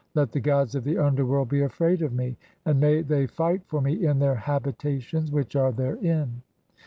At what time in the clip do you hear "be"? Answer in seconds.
1.49-1.61